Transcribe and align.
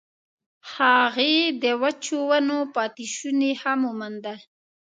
هغې 0.73 1.35
د 1.63 1.65
وچو 1.81 2.17
ونو 2.29 2.57
پاتې 2.75 3.05
شوني 3.15 3.51
هم 3.61 3.79
وموندل. 3.89 4.37